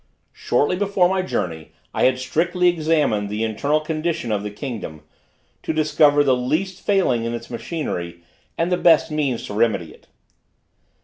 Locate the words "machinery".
7.51-8.23